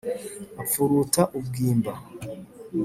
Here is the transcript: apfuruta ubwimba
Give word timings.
apfuruta 0.61 1.21
ubwimba 1.37 1.91